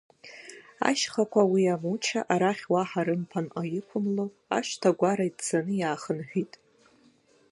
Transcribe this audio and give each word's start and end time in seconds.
Ашьхақәа 0.89 1.41
уи 1.51 1.63
амуча 1.73 2.21
арахь 2.33 2.65
уаҳа 2.73 3.01
рымԥанҟа 3.07 3.63
иқәымло 3.77 4.25
ашҭа-агәара 4.57 5.25
иҭцаны 5.29 5.73
иаахынҳәит… 5.77 6.53